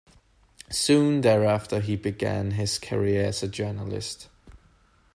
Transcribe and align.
Soon 0.71 1.21
thereafter, 1.21 1.79
he 1.79 1.95
began 1.95 2.49
his 2.49 2.79
career 2.79 3.25
as 3.27 3.43
a 3.43 3.47
journalist. 3.47 4.29